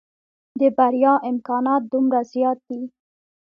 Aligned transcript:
د 0.59 0.61
بريا 0.77 1.13
امکانات 1.29 1.81
دومره 1.93 2.19
زيات 2.31 2.59
دي. 2.67 2.81